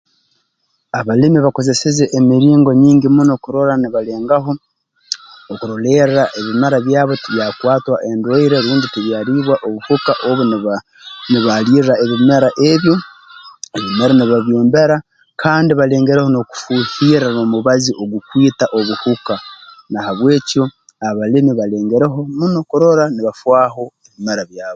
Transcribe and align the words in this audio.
Abalimi 0.99 1.37
bakozese 1.45 2.03
emiringo 2.17 2.71
nyingi 2.81 3.07
muno 3.15 3.33
kurora 3.43 3.73
nibalengaho 3.77 4.51
okurolerra 5.51 6.23
ebimera 6.39 6.77
byabo 6.85 7.13
tibyakwatwa 7.21 7.95
endwaire 8.09 8.57
rundi 8.65 8.87
tibyalibwa 8.93 9.55
obuhuka 9.67 10.13
obu 10.27 10.43
niba 10.49 10.73
nibalirra 11.31 11.93
ebimera 12.03 12.49
ebyo 12.71 12.95
ebimera 13.77 14.13
nibabyombera 14.15 14.95
kandi 15.41 15.71
balengereho 15.79 16.29
n'okufuuhirra 16.31 17.27
n'omubazi 17.31 17.91
ogukwita 18.01 18.65
obuhuka 18.77 19.35
na 19.91 19.99
habwekyo 20.05 20.63
abalimi 21.07 21.51
balengereho 21.59 22.19
muno 22.37 22.59
kurora 22.69 23.03
nibafaaho 23.13 23.83
ebimera 24.07 24.43
byabo 24.51 24.69